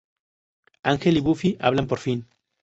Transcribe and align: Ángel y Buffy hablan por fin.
Ángel 0.81 1.17
y 1.17 1.19
Buffy 1.19 1.57
hablan 1.59 1.85
por 1.85 1.99
fin. 1.99 2.25